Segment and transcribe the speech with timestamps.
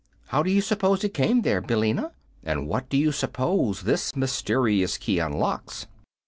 [0.29, 2.11] How do you suppose it came there, Billina?
[2.43, 5.85] And what do you suppose this mysterious key unlocks?"